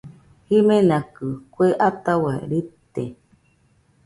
Jimenakɨ 0.47 1.25
kue 1.53 1.67
ataua 1.87 2.33
rite 2.49 3.03